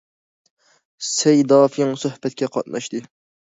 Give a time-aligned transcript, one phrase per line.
[1.09, 3.07] سەي دافېڭ سۆھبەتكە قاتناشتى.